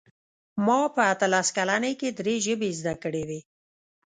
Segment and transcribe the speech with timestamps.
[0.65, 3.39] ما په اتلس کلنۍ کې درې ژبې زده کړې وې